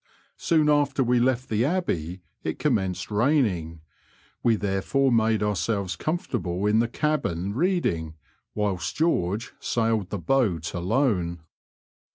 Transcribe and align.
Soon 0.39 0.67
after 0.67 1.03
we 1.03 1.19
left 1.19 1.47
the 1.47 1.63
Abbey 1.63 2.23
it 2.41 2.57
commenced 2.57 3.11
raining; 3.11 3.81
we 4.41 4.55
therefore 4.55 5.11
made 5.11 5.43
ourselves 5.43 5.95
comfortable 5.95 6.65
in 6.65 6.79
the 6.79 6.87
cabin 6.87 7.53
reading, 7.53 8.15
whilst 8.55 8.95
George 8.95 9.53
sailed 9.59 10.09
the 10.09 10.17
boat 10.17 10.73
alone. 10.73 11.41